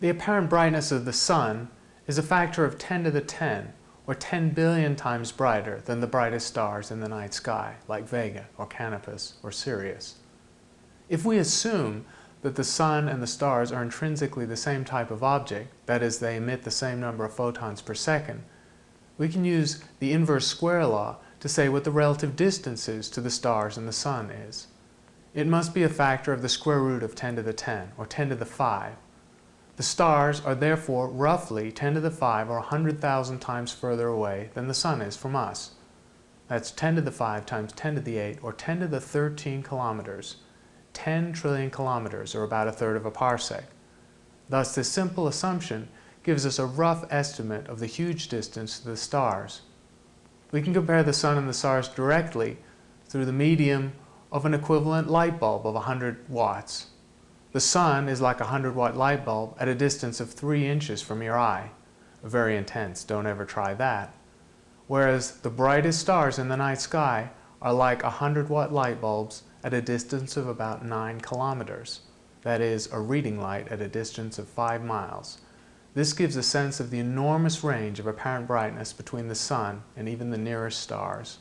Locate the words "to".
3.04-3.10, 21.40-21.48, 23.10-23.20, 27.34-27.42, 28.28-28.36, 31.94-32.00, 36.96-37.00, 37.94-38.00, 38.80-38.88, 48.80-48.88